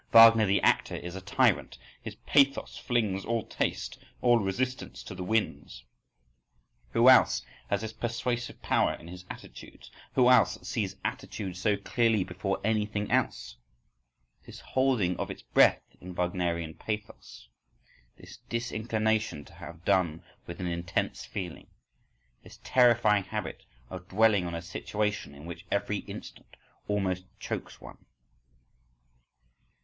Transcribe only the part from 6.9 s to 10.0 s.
—Who else has this persuasive power in his attitudes,